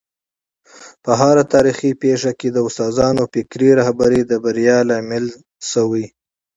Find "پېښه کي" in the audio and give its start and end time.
2.03-2.47